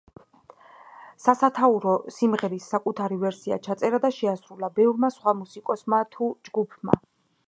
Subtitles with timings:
[1.25, 6.99] სასათაურო სიმღერის საკუთარი ვერსია ჩაწერა და შეასრულა ბევრმა სხვა მუსიკოსებმა თუ ჯგუფმა.